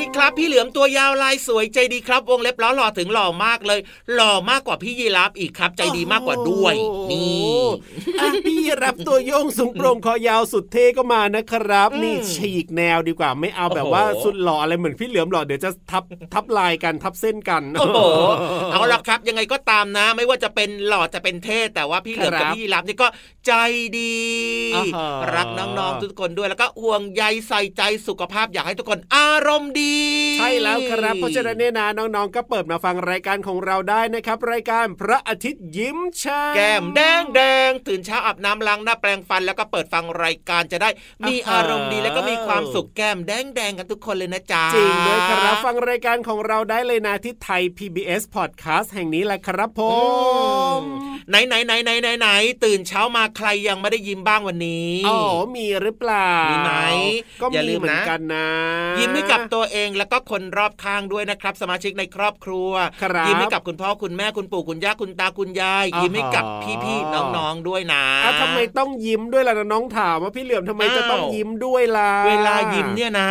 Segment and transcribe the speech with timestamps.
[0.00, 3.80] ดีครับ พี่เหลือมตัวยาวลายสวยใจดีครับ วงเล็บล้อหล่อถึงหล่อมากเลย
[4.14, 7.62] หล่อมากกว่าพี่ยีรับอีกครับ ใจดีมากกว่าด้วยโอ้โหนี่
[8.20, 16.04] อะพี่รับตัวโยงสูงโปร่งคอยาวสุดเท่ก็มานะครับอืมนี่ฉีกแนวดีกว่าไม่เอาแบบโอ้โหว่าสุดหล่ออะไรเหมือนพี่เหลือมหล่อเดี๋ยวจะทับ
[16.34, 17.98] ทับลายกันทับเส้นกันโอ้โห
[18.72, 23.08] เอาละครับ ยังไงก็ตามนะ ไม่ว่าจะเป็นหล่อจะเป็นเท่แต่ว่าพี่เหลือมครักับบพี่ยีรับนี่ก็
[23.46, 23.52] ใจ
[23.98, 24.18] ดี
[24.76, 29.87] อ่าฮะรักน้องๆทุกคนด้วยแล้วก็ห่วงใยใส่ใจสุขภาพอยากให้ทุกคนอารมณ์ดี
[30.36, 40.90] ใช่แล้วครับ เพราะฉะนั้นเนี่ยนะน้องๆ ก็เปิดมาฟังรายการของเราได้นะครับ รายการพระอาทิตย์ยิ้มช่างแก้มแดงแดงตื่นเช้าอาบน้ำล้างหน้าแปรงฟัน แล้วก็เปิดฟังรายการจะได้
[41.28, 49.92] มีอ่าฮะอารมณ์ดีแล้วก็มีความสุขแก้มแดงแดงกันทุกคนเลยนะจ๊ะจริงด้วยครับฟังรายการของเราได้เลยนะที่ไทย PBS Podcast แห่งนี้แหละครับผอื
[50.80, 50.82] มม
[51.28, 52.28] ไหนไหนไหนไหนไหนไหน
[52.64, 55.18] ตื่นเช้ามาใครยังไม่ได้ยิ้มบ้างวันนี้อ๋อ
[55.56, 56.72] มีหรือเปล่ามีมีไหม
[57.40, 58.48] ก็อย่าลืมีมเหมือนนะกันนะ
[58.98, 62.70] ยิ้มให้กับตัวเองแล้วก็คนรอบข้างด้วยนะครับ สมาชิกในครอบครัว
[63.02, 66.44] ครับยิ้มให้กับคุณพ่อคุณแม่คุณปู่คุณย่าคุณตาคุณยายอ่าฮะยิ้มให้กับ
[66.84, 73.30] พี่ๆน้องๆด้วยนะอะทำไมต้องยิ้มด้วยล่ะน้องถามว่าพี่เหลือมทำไมจะต้องอ้าวยิ้มด้วยล่ะเวลายิ้มเนี่ยนะ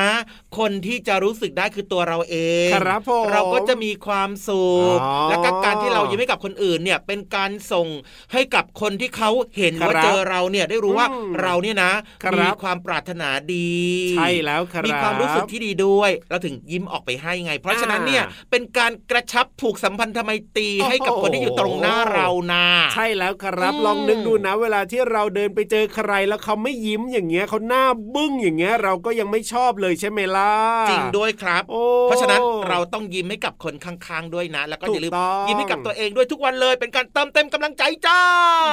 [0.58, 2.36] คนที่จะรู้สึกได้คือตัวเราเอ
[2.68, 7.88] งครับผมเราก็จะมีความสุขอ๋อแล้วก็การที่เรายิ้มให้กับคนอื่นเนี่ยเป็นการส่ง
[8.34, 11.92] ให้กับคนที่เขาเห็นว่าครับเจอเราเนี่ยได้รู้ว่าอืมเราเนี่ยนะ
[12.24, 13.78] ครับมีความปรารถนาดี
[14.18, 27.84] ใช่แล้วครับมีความรู้สึกที่ดีด้วย เราถึงถึงยิ้มออกไปให้ไง เพราะฉะนั้นเนี่ยเป็นการกระชับผูกสัมพันธไมตรีให้กับคนที่อยู่ตรงหน้าเรานะใช่แล้วครับอืมลองนึกดูนะ เวลาที่เราเดินไปเจอใครแล้วเขาไม่ยิ้มอย่างเงี้ยเขาหน้า
[28.16, 30.54] บึ้งอย่างเงี้ยเราก็ยังไม่ชอบเลยใช่ไหมล่ะ
[30.90, 38.22] จริงด้วยครับโอ้เพราะฉะนั้นเราต้องยิ้มให้กับคนข้างๆด้วยนะ แล้วก็อย่าลืมถูกต้องยิ้มให้กับตัวเองด้วยทุกวันเลย เป็นการเติมเต็มกำลังใจจ้า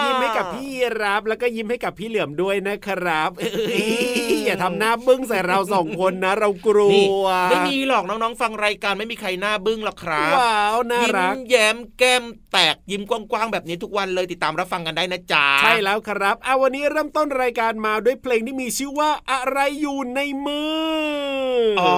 [0.04, 0.70] ยิ้มให้กับพี่
[1.02, 21.94] รับแล้วก็ยิ้มให้กับพี่เหลือมด้วยนะครับเอ้ยมอย่าทำหน้าบึ้งใส่เราสองคนนะ เรากลันี่วไม่มีหรอกน้องๆ ฟังรายการไม่มีใครหน้าบึ้งหรอกครับว้าวน่ายิ้มรักแย้มแก้มแตกยิ้มกว้างๆแบบนี้ทุกวันเลยติดตามรับฟังกันได้นะจ๊ะใช่แล้วครับเอาวันนี้เริ่มต้นรายการมาด้วยเพลงที่มีชื่อว่าอะไรอยู่ในมือออ๋อ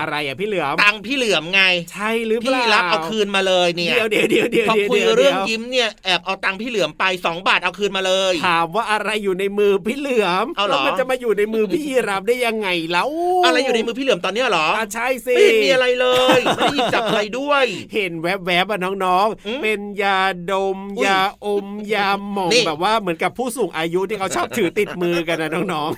[0.00, 13.08] อะไรอะพี่เหลือมตังค์พี่เหลือมไง ใช่หรือเปพี่ล่ารับเอาคืนมาเลยเนี่ยเดี๋ยวเดี๋ยวเดี๋ยวเดี๋ยวพอเดี๋ยวคุยดี๋วเรื่องดี๋วยิ้มเนี่ยแอบเอาตังค์พี่เหลือมไปสองบาทเอาคืนมาเลย ถามว่าอะไรอยู่ในมือพี่เหลือมเอาเหรอแล้วมันจะมาอยู่ในมือพี่ยีรับได้ยังไงแล้ว
[13.44, 16.06] อะไรอยู่ในมือพี่เหลือมตอนเนี้ยเหรออะใช่สิไม่เห็นมีอะไรเล
[16.38, 20.18] ยไม่ได้หยิบจับอะไรด้วย เห็นแวบๆอะน้องอืมๆเป็นยา
[20.50, 25.90] ดมอุ๊ยยาอมยาหมองนี่แบบว่าเหมือนกับผู้สูงอายุที่เขาชอบถือติดมือกันนะน้อง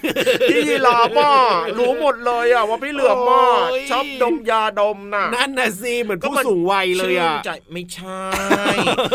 [0.50, 1.32] พี่ลาบ้า
[1.78, 8.25] รู้หมดเลยอะว่าพี่เหลือมอะโอ้ยชอบดมยาดมน่ะๆนั่นน่ะสิเหมือนก็ผู้มันสูงวัยเลยอะชื่นใจไม่ใช่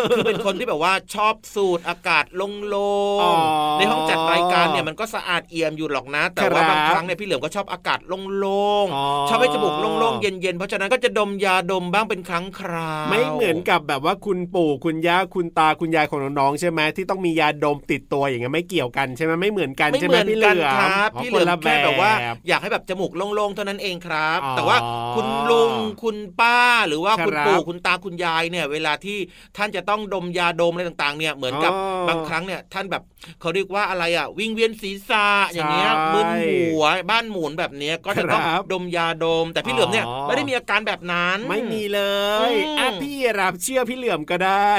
[0.09, 2.75] คือเป็นคนที่แบบว่าชอบสูดอากาศโล
[3.21, 24.77] อ๋องๆในห้องจัดรายการเนี่ยมันก็สะอาดเอี่ยมอยู่หรอกนะ แต่ว่าครับบางครั้งเนี่ยพี่เหลือมก็ชอบอากาศโล่งอ๋อๆชอบให้จมูกโล่งๆเย็นๆเพราะฉะนั้นก็จะดมยาดมบ้างเป็นครั้งคราวไม่เหมือนกับแบบว่าคุณปู่คุณย่าคุณตาคุณยายของน้องๆใช่ไหมที่ต้องมียาดมติดตัวอย่างเงี้ยไม่เกี่ยวกันใช่ไหมไม่เหมือนกันไม่ใช่เหไหมมือนพี่เหกัลืนอมครับอ๋อพี่เหลือมคนละแค่แบบว่าบอยากให้แบบจมูกโล่งๆเท่านั้นเองครับอ๋อแต่ว่า
[25.15, 25.73] คุณลุง
[26.03, 29.17] คุณป้าหรือว่าคุณครับปู่คุณตาคุณยายเนี่ย เวลาที่
[29.57, 33.03] ท่านจะต้องดมยาดมอะไรต่างๆ เนี่ยเหมือนกับอ๋อบางครั้งเนี่ยท่านแบบ
[33.41, 42.01] เขาเรียกว่าอะไรอะวิงเวียนศีรษะอย่างเงี้ยใช่มึนหัวบ้านหมุนแบบเนี้ยก็จะต้องครับดมยาดมแต่พี่เหลือมเนี่ยอ๋อไม่ได้มีอาการแบบนั้น ไม่มีเล
[42.49, 44.71] ยอืมอะพี่รับเชื่อพี่เหลือมก็ได้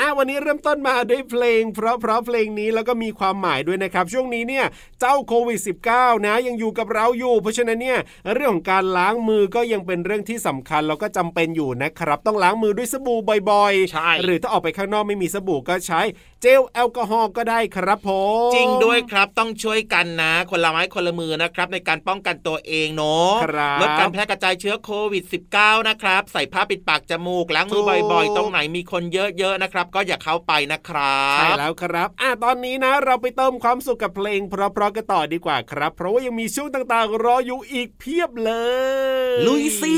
[0.00, 4.66] อะวันนี้เริ่มต้นมาด้วยเพลง เพราะเพราะเพลงนี้แล้วก็มีความหมายด้วยนะครับ ช่วงนี้เนี่ย
[5.00, 5.60] เจ้าโควิด
[5.92, 7.98] -19 นะยังอยู่กับเราอยู่ เพราะฉะนั้นเนี่ย
[8.34, 13.18] เรื่องของการล้างมือก็ยังเป็นเรื่องที่สำคัญแล้วก็จำเป็นอยู่นะครับ ต้องล้างมือด้วยสบู่
[13.50, 16.00] บ่อยใช่หรือถ้าออกไปข้างนอกไม่มีสบู่ก็ใช้
[16.42, 18.10] เจลแอลกอฮอล์ก็ได้ครับผ
[18.48, 25.24] มจริงด้วยครับต้องช่วยกันนะ คนละไม้คนละมือนะครับ ในการป้องกันตัวเองเนาะครับลดการแพร่กระจายเชื้อโควิด
[25.56, 38.52] -19 นะครับ ใส่ผ้าปิดปากจมูกล้างมือถูกบ่อยๆ ตรงไหนมีคนเยอะๆนะครับ ก็อย่าเข้าไปนะครับใช่แล้วครับอะตอนนี้นะเราไปเติมความสุขกับเพลงเพราะๆกันต่อดีกว่าครับ เพราะว่ายังมีช่วงต่างๆ รออยู่อีกเพียบเล
[39.28, 39.96] ย ลุยสิ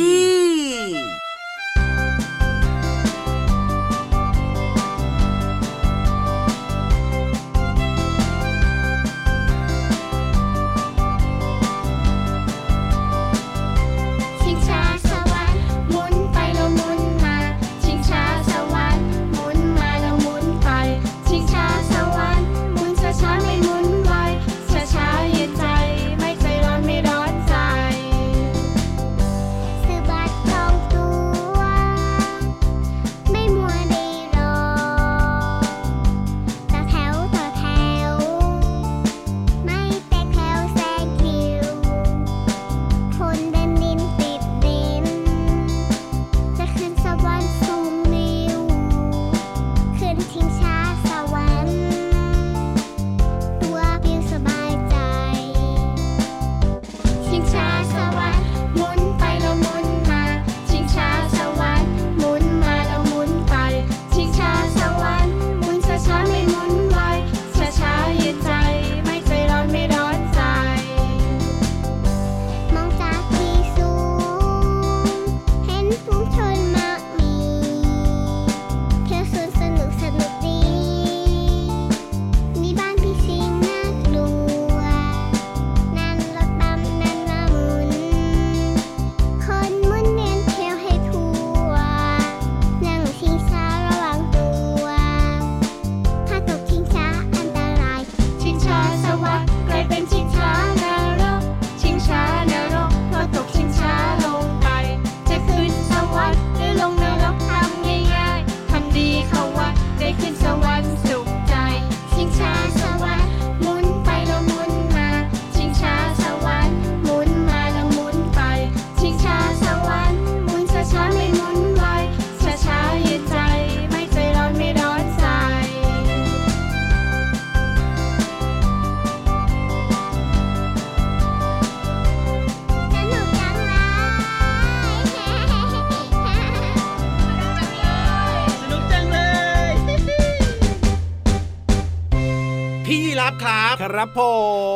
[143.33, 144.21] รับครับ ครับผ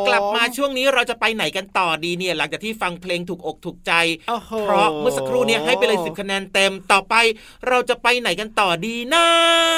[0.03, 3.93] มกลับมาช่วงนี้เราจะไปไหนกันต่อดีเนี่ย หลังจากที่ฟังเพลงถูกอกถูกใจ
[4.29, 7.15] โอ้โหเพราะเมื่อสักครู่เนี่ยให้ไปเลยสิบคะแนนเต็ม ต่อไป
[7.69, 9.27] เราจะไปไหนกันต่อดีนะ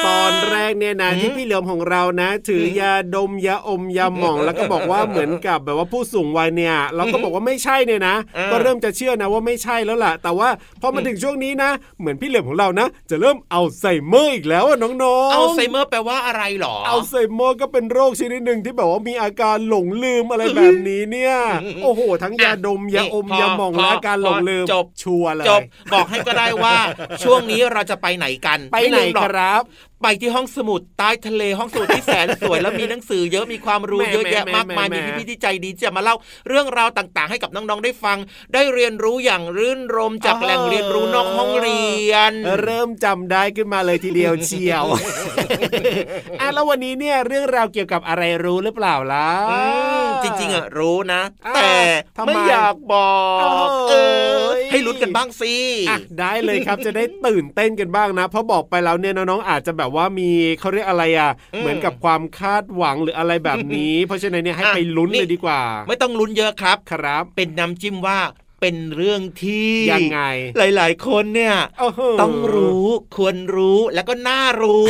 [0.09, 10.49] ตอนแรกเนี่ยนะอืมที่พี่เหลือมของเรานะ ถืออยาดมยาอมยาหม่องแล้วก็บอกว่าเหมือนกับแบบว่าผู้สูงวัยเนี่ย เราก็บอกว่าไม่ใช่เนี่ยนะเออก็เริ่มจะเชื่อนะว่าไม่ใช่แล้วล่ะ แต่ว่า
[10.81, 21.35] พอมาถึงช่วงนี้นะ เหมือนพี่เหลือมของเรานะ จะเริ่มเอาไซเมอร์อีกแล้วอะน้องๆอัลไซเมอร์แปลว่าอะไรหรออัลไซเมอร์ก็เป็นโรคชนิดหนึ่งที่แบบว่ามีอาการหลงลืมอะไรแบบนี้เนี่ย
[21.85, 25.61] โอ้โห ทั้งยาดมยาอมพอยาหม่องพอและอาการหลงลืมจบชัวร์เลยจบ
[25.93, 26.77] บอกให้ก็ได้ว่า
[27.23, 29.63] ช่วงนี้เราจะไปไหนกัน ไปไหนม่ลืมรคอกรับ
[30.03, 36.17] ไปที่ห้องสมุดใต้ทะเลห้องสมุดที่แสนสวยแล้วมีหนังสือเยอะมีความรู้แหม่เยอะแยะแหม่มากมายแหม่มีพี่ๆที่ใจดีที่จะมาเล่า
[36.49, 38.19] เรื่องราวต่างๆ ให้กับน้องๆได้ฟัง
[38.55, 44.85] ได้เรียนรู้อย่างรื่นรมจากแหล่งเรียนรู้นอกห้องเรียน เริ่มจำได้ขึ้นมาเลยทีเดียวเชียว
[46.41, 49.61] อะแล้ววันนี้เนี่ยเรื่องราวเกี่ยวกับอะไรรู้หรือเปล่าล่ะอื
[50.03, 51.73] มจริงๆอะรู้นะอ่าแต่
[52.17, 53.51] ทำไมไม่อยากบอกโอ้
[53.91, 53.95] เอ
[54.47, 55.55] อยให้ลุ้นกันบ้างสิ
[55.89, 60.31] อะได้เลยครับจะได้ตื่นเต้นกันบ้างนะเพราะบอกไปแล้วเนี่ยน้องๆอาจจะแบบว่ามี
[60.61, 68.19] เขาเรียกอะไรอะ เหมือนกับความคาดหวังหรืออะไรแบบนี้ เพราะฉะนั้นเนี่ยให้ไปลุ้นเลยดีกว่า ไม่ต้องลุ้นเยอะครับครับ เป็นน้ำจิ้มว่า
[68.63, 70.21] เป็นเรื่องที่ยังไง
[70.59, 74.87] หลาย ๆ คนเนี่ยโโหต้องรู้ควรรู้แล้วก็น่ารู้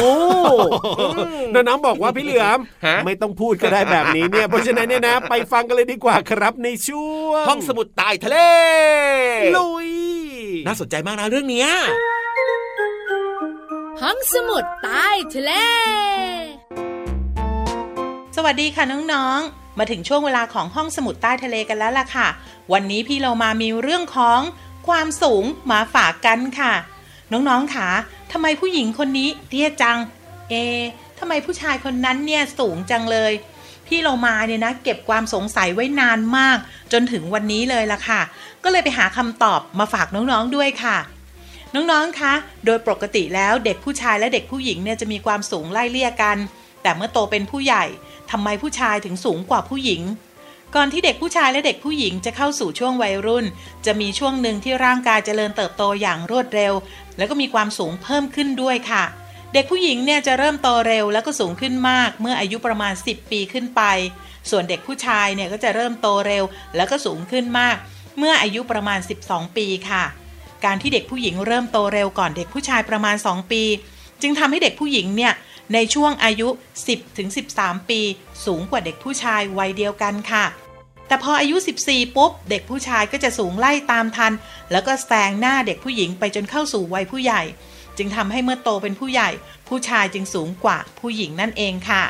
[1.54, 8.38] น้องๆบอกว่าพี่เหลือมฮะไม่ต้องพูดก็ได้แบบนี้เนี่ยเพราะฉะนั้นเนี่ยนะ ไปฟังกันเลยดีกว่าครับในช่วงห้องสมุดใต้ทะเล
[9.56, 9.88] ลุย
[10.66, 11.68] น่าสนใจมากนะเรื่องเนี้ย
[14.04, 15.52] ห้องสมุดใต้ทะเล
[18.36, 22.28] สวัสดีค่ะน้องๆ มาถึงช่วงเวลาของห้องสมุดใต้ทะเลกันแล้วล่ะค่ะ
[22.72, 24.40] วันนี้พี่เรามามีเรื่องของ
[24.88, 26.72] ความสูงมาฝากกันค่ะ
[27.32, 27.88] น้องๆค่ะ
[28.32, 29.98] ทำไมผู้หญิงคนนี้เตี้ยจัง
[30.50, 30.54] เอ
[31.18, 33.32] ทำไมผู้ชายคนนั้นเนี่ยสูงจังเลย
[33.86, 36.58] พี่เรามาเนี่ยนะเก็บความสงสัยไว้นานมาก
[36.92, 38.20] จนถึงวันนี้เลยล่ะค่ะ
[38.64, 40.98] ก็เลยไปหาคำตอบมาฝากน้องๆด้วยค่ะ
[41.74, 42.34] น้องๆ คะ
[42.66, 46.38] โดยปกติแล้วเด็กผู้ชายและเด็กผู้หญิงเนี่ยจะมีความสูงไล่เลี่ยกัน
[46.82, 47.84] แต่เมื่อโตเป็นผู้ใหญ่
[48.30, 50.02] ทำไมผู้ชายถึงสูงกว่าผู้หญิง
[50.74, 53.46] ก่อนที่เด็กผู้ชายและเด็กผู้หญิงจะเข้าสู่ช่วงวัยรุ่น
[53.86, 56.72] จะมีช่วงหนึ่งที่ร่างกายเจริญเติบโตอย่างรวดเร็ว
[57.16, 59.04] แล้วก็มีความสูงเพิ่มขึ้นด้วยค่ะ
[59.54, 63.82] เด็กผู้หญิงเนี่ยจะเริ่มโตเร็วแล้วก็สูงขึ้นมาก เมื่ออายุประมาณ 10 ปีขึ้นไป
[64.50, 66.44] ส่วนเด็กผู้ชายเนี่ยก็จะเริ่มโตเร็ว
[66.76, 67.76] แล้วก็สูงขึ้นมาก
[68.18, 68.98] เมื่ออายุประมาณ
[69.28, 70.04] 12 ปีค่ะ
[70.64, 73.62] การที่เด็กผู้หญิงเริ่มโตเร็วก่อนเด็กผู้ชายประมาณ 2 ปี
[74.22, 75.32] จึงทำให้เด็กผู้หญิงเนี่ย
[75.74, 76.48] ในช่วงอายุ
[76.84, 78.00] 10ถึง13 ปี
[78.44, 80.44] สูงกว่าเด็กผู้ชายวัยเดียวกันค่ะ
[81.08, 84.32] แต่พออายุ 14 ปุ๊บ เด็กผู้ชายก็จะสูงไล่ตามทัน
[84.72, 87.42] แล้วก็แซงหน้าเด็กผู้หญิงไปจนเข้าสู่วัยผู้ใหญ่
[87.96, 89.30] จึงทำให้เมื่อโตเป็นผู้ใหญ่
[89.68, 92.04] ผู้ชายจึงสูงกว่าผู้หญิงนั่นเองค่ะ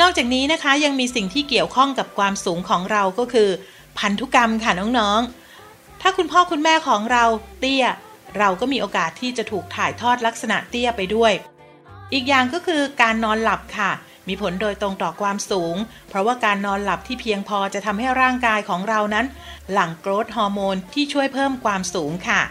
[0.00, 3.48] นอกจากนี้นะคะยังมีสิ่งที่เกี่ยวข้องกับความสูงของเราก็คือ
[3.98, 5.49] พันธุกรรมค่ะน้องๆ
[6.00, 7.24] ถ้าคุณพ่อคุณแม่ของเรา
[7.60, 7.86] เตี้ย
[8.38, 11.32] เราก็มีโอกาสที่จะถูกถ่ายทอดลักษณะเตี้ยไปด้วย
[12.12, 13.90] อีกอย่างก็คือการนอนหลับค่ะ
[14.28, 15.76] มีผลโดยตรงต่อความสูง
[16.08, 19.26] เพราะว่าการนอนหลับที่เพียงพอจะทำให้ร่างกายของเรานั้น
[19.72, 22.42] หลั่งโกรทฮอร์โมนที่ช่วยเพิ่มความสูงค่ะ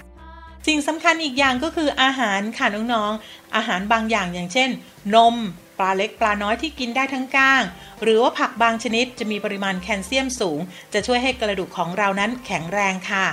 [0.68, 4.70] สิ่งสำคัญอีกอย่างก็คืออาหารค่ะน้องๆ อาหารบางอย่างอย่างเช่น
[5.15, 5.36] นม
[5.79, 7.63] ปลาเล็กปลาน้อยที่กินได้ทั้งก้าง
[8.03, 10.59] หรือว่าผักบางชนิดจะมีปริมาณแคลเซียมสูง
[10.93, 13.27] จะช่วยให้กระดูกของเรานั้นแข็งแรงค่ะ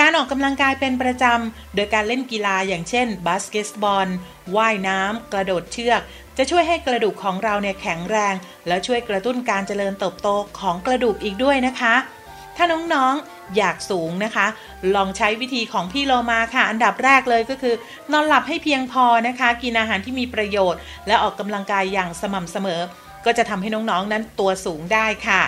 [0.00, 4.08] การออกกำลังกายเป็นประจำ โดยการเล่นกีฬาอย่างเช่นบาสเกตบอล
[4.56, 6.00] ว่ายน้ำกระโดดเชือก
[6.36, 8.34] จะช่วยให้กระดูกของเราเนี่ยแข็งแรง
[8.66, 10.28] และช่วยกระตุ้นการเจริญเติบโต
[10.58, 11.94] ของกระดูกอีกด้วยนะคะ
[12.56, 14.46] ถ้าน้องๆ อยากสูงนะคะ
[14.94, 17.74] ลองใช้วิธีของพี่โลมาค่ะ อันดับแรกเลยก็คือ
[18.12, 22.80] นอนหลับให้เพียงพอนะคะ กินอาหารที่มีประโยชน์ และออกกำลังกายอย่างสม่ำเสมอ
[23.24, 25.42] ก็จะทำให้น้องๆนั้นตัวสูงได้ค่ะ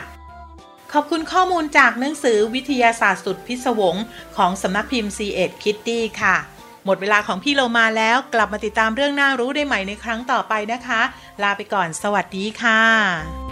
[0.92, 3.96] ขอบคุณข้อมูลจากหนังสือวิทยาศาสตร์สุดพิศวง
[4.36, 6.36] ของสำนักพิมพ์ c ีเอ็ดคิตตี้ค่ะ
[6.84, 11.00] หมดเวลาของพี่โลมาแล้วกลับมาติดตามเรื่องน่ารู้ได้ใหม่ในครั้งต่อไปนะคะ
[11.42, 13.49] ลาไปก่อนสวัสดีค่ะ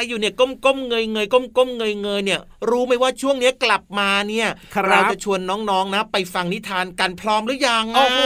[0.00, 5.40] ทำอะไรอยู่เนี่ยก้มก้มเงยเงยก้มก้มเงยเงยเนี่ย รู้ไหมว่าช่วงเนี้ยกลับมาเนี่ยครับเราจะชวน
[5.70, 8.20] น้องๆนะ ไปฟังนิทานกันพร้อมหรือยังะโอ้โห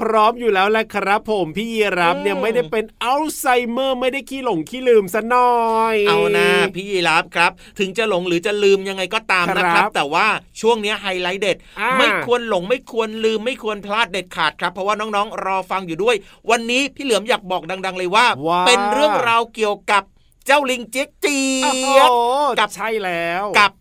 [0.00, 10.26] พร้อมอยู่แล้วแหละครับ ผมพี่ยีรับเนี่ยอืมไม่ได้เป็นอัลไซเมอร์ไม่ได้ขี้หลงขี้ลืมซะหน่อย เอานะพี่ยีรับครับ ถึงจะหลงหรือจะลืมยังไงก็ตามนะคครัรับบแต่ว่า
[10.60, 16.16] ช่วงเนี้ยไฮไลท์เด็ดอ่าไม่ควรหลงไม่ควรลืมไม่ควรพลาดเด็ดขาดครับ เพราะว่าน้องๆ รอฟังอยู่ด้วย
[16.50, 20.02] วันนี้พี่เหลือมอยากบอกดัง ๆ เลยว่าว่าเป็นเรื่องราวเกี่ยวกับ
[20.46, 22.10] เจ้าลิงเจ๊กเจีโอ้โหยบ
[22.58, 23.72] กับใช่แล้ว กับกับ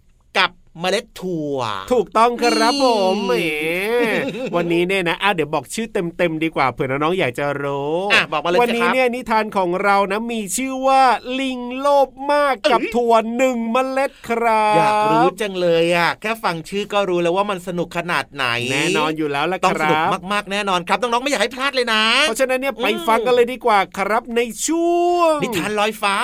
[0.79, 1.57] เมล็ดถั่ว
[1.91, 11.03] ถูกต้องครับผมนี่แหมวันนี้เนี่ยนะอะเดี๋ยวบอกชื่อเต็มๆดีกว่าเผื่อน้องๆอยากจะรู้อะบอกมาเลยวันสินี้ครับเนี่ยนิทานของเรานะมีชื่อว่า
[11.39, 26.17] ลิงโลภมากกับเอ้ยถั่วหนึ่งเมล็ดครับอยากรู้จังเลยอะแค่ฟังชื่อก็รู้แล้วว่ามันสนุกขนาดไหน แน่นอนอยู่แล้วละต้องคสนุกรับมากๆแน่นอนครับน้องๆไม่อยากให้พลาดเลยนะ เพราะฉะนั้นเนี่ยไปอืมฟังกันเลยดีกว่าครับในช่วงนิทานลอยฟ้า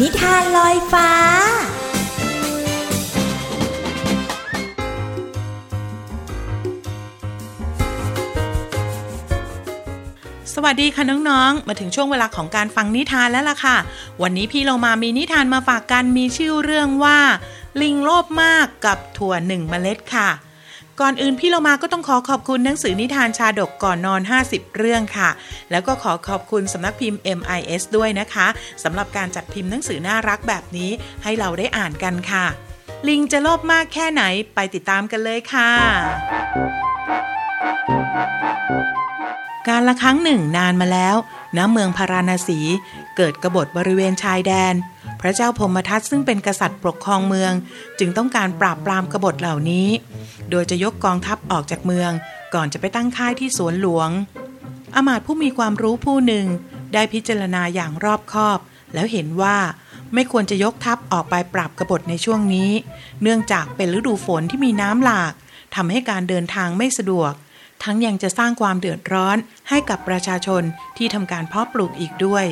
[0.00, 1.10] นิทานลอยฟ้า
[10.54, 13.76] สวัสดีค่ะน้องๆ มาถึงช่วงเวลาของการฟังนิทานแล้วล่ะค่ะ
[14.22, 17.18] วันนี้พี่เรามามีนิทานมาฝากกันมีชื่อเรื่องว่า
[17.82, 20.28] ลิงโลภมากกับถั่วหนึ่งเมล็ดค่ะ
[21.00, 25.30] ก่อนอื่นพี่เรามาก็ต้องขอขอบคุณหนังสือนิทานชาดกก่อนนอน 50 เรื่องค่ะ
[25.70, 28.46] แล้วก็ขอขอบคุณสำนักพิมพ์ MIS ด้วยนะคะ
[28.84, 30.90] สำหรับการจัดพิมพ์หนังสือน่ารักแบบนี้
[31.22, 32.46] ให้เราได้อ่านกันค่ะ
[33.08, 34.22] ลิงจะโลภมากแค่ไหน
[34.54, 35.70] ไปติดตามกันเลยค่ะ
[39.68, 41.16] การละครั้งหนึ่งนานมาแล้ว
[41.56, 42.58] ณเมืองพาราณสี
[43.16, 44.74] เกิดกบฏบริเวณชายแดน
[45.20, 47.52] พระเจ้าพมทัตซึ่งเป็นกษัตริย์ปกครองเมือง
[47.98, 49.88] จึงต้องการปราบปรามกบฏเหล่านี้
[50.50, 52.10] โดยจะยกกองทัพออกจากเมือง
[52.54, 54.10] ก่อนจะไปตั้งค่ายที่สวนหลวง
[54.94, 56.46] อมาตย์ผู้มีความรู้ผู้หนึ่ง
[56.94, 58.58] ได้พิจารณาอย่างรอบคอบ
[58.94, 59.56] แล้วเห็นว่า
[60.14, 62.70] ไม่ควรจะยกทัพออกไปปราบกบฏในช่วงนี้
[63.22, 65.32] เนื่องจากเป็นฤดูฝนที่มีน้ำหลาก
[65.74, 67.32] ทำให้การเดินทางไม่สะดวก
[67.82, 69.36] ทั้งยังจะสร้างความเดือดร้อน
[69.68, 70.62] ให้กับประชาชน
[70.96, 72.46] ที่ทำการเพาะปลูกอีกด้วย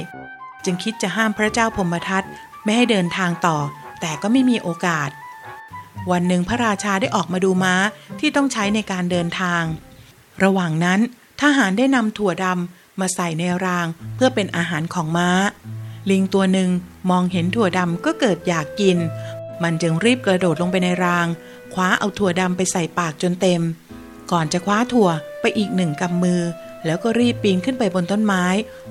[0.64, 2.24] จึงคิดจะห้ามพระเจ้าพมทัต
[2.68, 3.58] ไม่ให้เดินทางต่อ
[4.00, 5.10] แต่ก็ไม่มีโอกาส
[6.10, 7.74] วันหนึ่งพระราชาได้ออกมาดูม้า
[8.20, 9.62] ที่ต้องใช้ในการเดินทาง
[10.42, 11.00] ระหว่างนั้น
[11.40, 15.30] ทหารได้นำถั่วดำมาใส่ในรางเพื่อเป็นอาหารของม้า
[16.10, 16.70] ลิงตัวหนึ่ง
[17.10, 18.96] มองเห็นถั่วดำก็เกิดอยากกิน
[19.62, 21.26] มันจึงรีบกระโดดลงไปในราง
[21.74, 23.62] คว้าเอาถั่วดำไปใส่ปากจนเต็ม
[24.32, 25.08] ก่อนจะคว้าถั่ว
[25.40, 26.42] ไปอีกหนึ่งกำมือ
[26.86, 28.44] แล้วก็รีบปีนขึ้นไปบนต้นไม้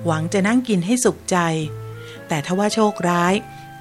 [0.04, 1.38] หวังจะนั่งกินให้สุขใจ
[2.28, 3.34] แต่ทว่าโชคร้าย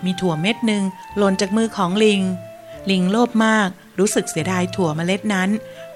[0.05, 0.83] มีถั่วเม็ดหนึ่ง
[1.17, 2.21] หล่นจากมือของลิง
[2.89, 5.49] ลิงโลภมากรู้สึกเสียดายถั่วเมล็ดนั้น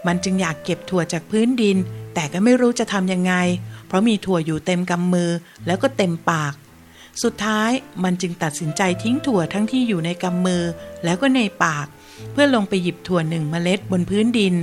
[0.08, 1.78] มันจึงอยากเก็บถั่วจากพื้นดิน
[2.14, 3.34] แต่ก็ไม่รู้จะทำยังไง
[3.88, 5.30] เพราะมีถั่วอยู่เต็มกำมือ
[5.66, 6.54] แล้วก็เต็มปาก
[7.24, 7.72] สุดท้าย
[8.04, 10.64] มันจึงตัดสินใจทิ้งถั่วทั้งที่อยู่ในกำมือ
[11.04, 11.88] แล้วก็ในปาก
[12.32, 14.56] เพื่อลงไปหยิบถั่วหนึ่งเมล็ดบนพื้นดิน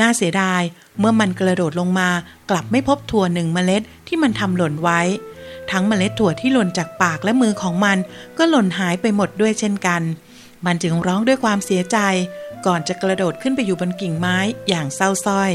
[0.00, 0.62] น่าเสียดาย
[0.98, 2.08] เมื่อมันกระโดดลงมา
[2.50, 5.00] กลับไม่พบถั่วหนึ่งเมล็ดที่มันทำหล่นไว้
[5.70, 7.98] ทั้งเมล็ดถั่วที่หล่นจากปากและมือของมัน
[8.38, 10.02] ก็หล่นหายไปหมดด้วยเช่นกัน
[10.66, 11.98] มันจึงร้องด้วยความเสียใจ
[12.66, 14.36] ก่อนจะกระโดดขึ้นไปอยู่บนกิ่งไม้
[14.68, 15.52] อย่างเศร้าส้อย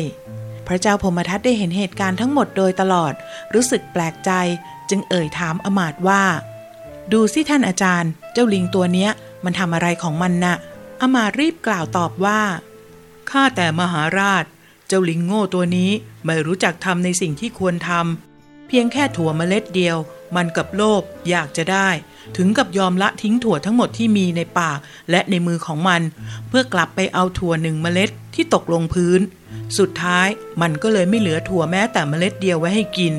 [0.68, 3.14] พระเจ้าพมทัตได้เห็นเหตุการณ์ทั้งหมดโดยตลอด
[3.54, 4.32] รู้สึกแปลกใจ
[4.90, 6.24] จึงเอ่ยถามอมาตว่า
[7.14, 9.12] ดูสิท่านอาจารย์ เจ้าลิงตัวเนี้ย
[9.44, 10.56] มันทำอะไรของมันน่ะ
[11.02, 12.42] อมาตรีบกล่าวตอบว่า
[13.30, 14.44] ข้าแต่มหาราช
[14.88, 15.92] เจ้าลิงโง่ตัวนี้
[16.26, 18.33] ไม่รู้จักทำในสิ่งที่ควรทำ
[18.68, 19.98] เพียงแค่ถั่วเมล็ดเดียว
[20.36, 21.90] มันกับโลภอยากจะได้
[22.38, 24.80] ถึงกับยอมละทิ้งถั่วทั้งหมดที่มีในปาก
[25.12, 26.02] และในมือของมัน
[26.48, 29.20] เพื่อกลับไปเอาถั่วหนึ่งเมล็ดที่ตกลงพื้น
[29.78, 30.28] สุดท้าย
[30.62, 33.14] มันก็เลยไม่เหลือถั่วแม้แต่เมล็ดเดียวไว้ให้กิน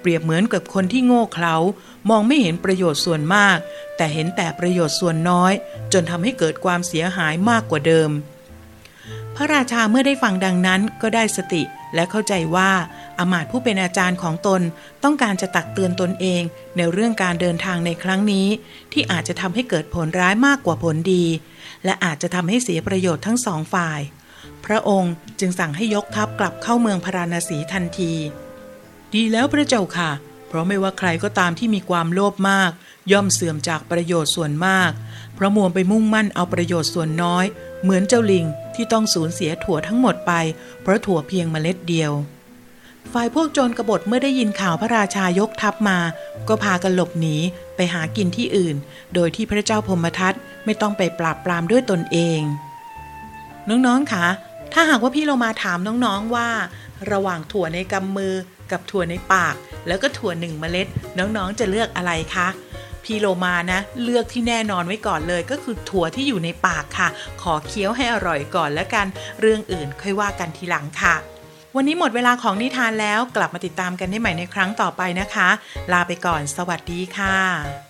[0.00, 1.56] เปรียบเหมือนกับคนที่โง่เขลา
[2.10, 3.56] มองไม่เห็นประโยชน์ส่วนมาก
[3.96, 5.52] แต่เห็นแต่ประโยชน์ส่วนน้อย
[5.92, 8.10] จนทำให้เกิดความเสียหายมากกว่าเดิม
[9.36, 11.62] พระราชาเมื่อได้ฟังดังนั้นก็ได้สติ
[11.94, 12.70] และเข้าใจว่า
[13.18, 14.60] อามาตผู้เป็นอาจารย์ของตน
[15.04, 16.42] ต้องการจะตักเตือนตนเอง
[16.76, 18.46] ในเรื่องการเดินทางในครั้งนี้
[18.92, 21.24] ที่อาจจะทำให้เกิดผลร้ายมากกว่าผลดี
[21.84, 24.00] และอาจจะทำให้เสียประโยชน์ทั้งสองฝ่าย
[24.66, 28.12] พระองค์จึงสั่งให้ยกทัพกลับเข้าเมืองพาราณสีทันที
[29.14, 30.10] ดีแล้วพระเจ้าค่ะ
[30.48, 32.70] เพราะไม่ว่าใครก็ตามที่มีความโลภมาก
[33.12, 34.90] ย่อมเสื่อมจากประโยชน์ส่วนมาก
[35.34, 37.44] เพราะมัวไปมุ่งมั่นเอาประโยชน์ส่วนน้อย
[37.82, 38.44] เหมือนเจ้าลิง
[38.80, 40.32] ที่ต้องสูญเสียถั่วทั้งหมดไป
[40.82, 42.12] เพราะถั่วเพียงเมล็ดเดียว
[43.12, 45.98] ฝ่ายพวกโจรกบฏเมื่อได้ยินข่าวพระราชายกทัพมา
[46.48, 47.36] ก็พากันหลบหนี
[47.76, 48.76] ไปหากินที่อื่น
[49.14, 52.40] โดยที่พระเจ้าพมทัตไม่ต้องไปปราบปรามด้วยตนเอง
[53.68, 54.26] น้องๆคะ
[54.72, 56.48] ถ้าหากว่าพี่เรามาถามน้องๆว่า
[57.12, 58.34] ระหว่างถั่วในกำมือ
[58.70, 59.54] กับถั่วในปาก
[59.86, 60.86] แล้วก็ถั่วหนึ่งเมล็ด
[61.18, 62.48] น้องๆจะเลือกอะไรคะ
[63.04, 67.08] พี่โลมานะ เลือกที่แน่นอนไว้ก่อนเลยก็คือถั่วที่อยู่ในปากค่ะ
[67.42, 69.06] ขอเคี้ยวให้อร่อยก่อนแล้วกัน
[69.40, 71.14] เรื่องอื่นค่อยว่ากันทีหลังค่ะ
[71.76, 75.48] วันนี้หมดเวลาของนิทานแล้วกลับมาติดตามกันได้ใหม่ในครั้งต่อไปนะคะ
[75.92, 77.89] ลาไปก่อน สวัสดีค่ะ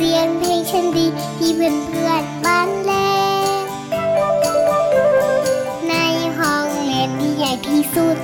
[0.00, 1.06] เสียงเพลงฉันดี
[1.38, 2.92] ที่เพื่อนเพื่อนบ้านแล
[5.88, 5.92] ใน
[6.38, 8.16] ห้องเรียนที่ใหญ่ที่สุด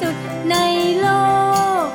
[0.00, 0.16] สุด
[0.50, 0.56] ใน
[1.00, 1.06] โล
[1.84, 1.86] ก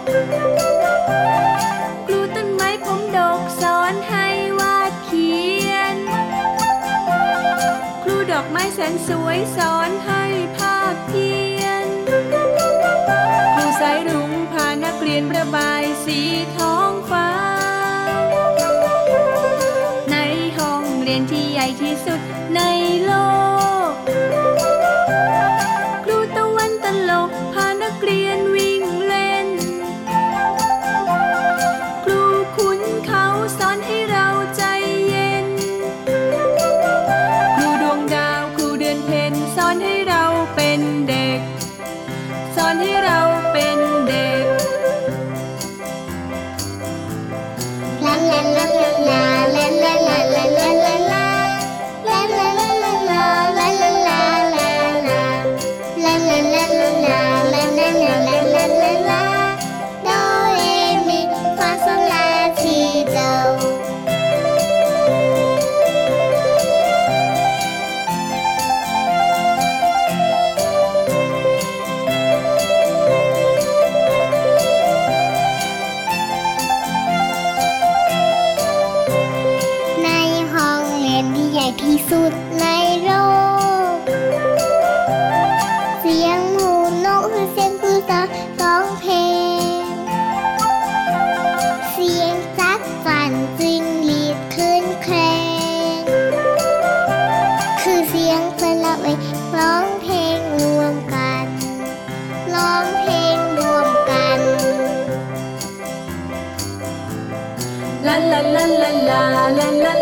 [2.05, 4.27] ครูต้นไม้ผมดกสอนให้
[4.59, 5.33] วาดเขี
[5.69, 5.95] ยน
[8.03, 10.22] ครูดอกไม้แสนสวยสอนให้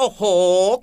[0.00, 0.22] โอ้โห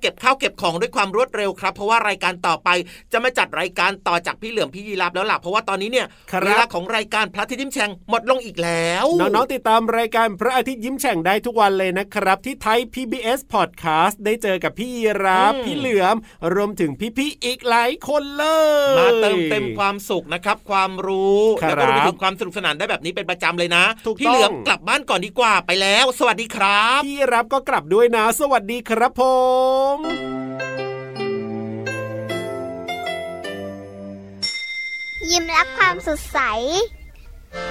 [0.00, 2.68] เก็บข้าวเก็บของด้วยความรวดเร็วครับ เพราะว่ารายการต่อไป
[3.12, 16.16] จะมาจัดรายการต่อจากพี่เหลือมพี่ยีรับแล้วล่ะเพราะว่าตอนนี้เนี่ยครับเวลาของรายการพระอาทิตย์ยิ้มแฉ่งหมดลงอีกแล้วน้องๆติดตามรายการพระอาทิตย์ยิ้มแฉ่งได้ทุกวันเลยนะครับ ที่ไทย PBS Podcast ได้เจอกับพี่ยีรับอืมพี่เหลือม
[16.54, 18.44] รวมถึงพี่ๆอีกหลายคนเล
[18.94, 28.78] ยมาเติมเต็มความสุขนะครับ ความรู้ครับแล้วก็รวมไปถึงความสนุกสนานได้แบบนี้เป็นประจำเลยนะถูกต้องพี่เหลือมกลับบ้านก่อนดีกว่าไปแล้ว สวัสดีครับพี่รับก็กลับด้วยนะ สวัสดี
[29.08, 29.26] ครับผ
[29.96, 29.98] ม
[35.30, 36.38] ยิ้มรับความสดใส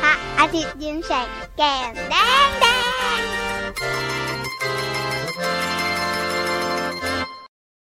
[0.02, 2.16] พระอาทิตย์ยิ้มแฉกแก้มแด
[2.48, 2.66] งแด
[3.20, 3.37] ง